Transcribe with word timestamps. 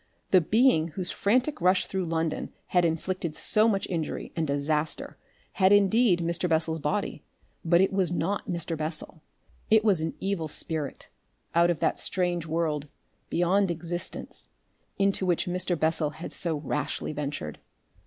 The 0.31 0.41
being 0.41 0.87
whose 0.87 1.11
frantic 1.11 1.61
rush 1.61 1.85
through 1.85 2.07
London 2.07 2.51
had 2.69 2.85
inflicted 2.85 3.35
so 3.35 3.67
much 3.67 3.85
injury 3.87 4.31
and 4.35 4.47
disaster 4.47 5.15
had 5.51 5.71
indeed 5.71 6.21
Mr. 6.21 6.49
Bessel's 6.49 6.79
body, 6.79 7.23
but 7.63 7.81
it 7.81 7.93
was 7.93 8.11
not 8.11 8.47
Mr. 8.47 8.75
Bessel. 8.75 9.21
It 9.69 9.85
was 9.85 10.01
an 10.01 10.15
evil 10.19 10.47
spirit 10.47 11.09
out 11.53 11.69
of 11.69 11.77
that 11.81 11.99
strange 11.99 12.47
world 12.47 12.87
beyond 13.29 13.69
existence, 13.69 14.47
into 14.97 15.23
which 15.23 15.45
Mr. 15.45 15.79
Bessel 15.79 16.09
had 16.09 16.33
so 16.33 16.57
rashly 16.57 17.13
ventured. 17.13 17.59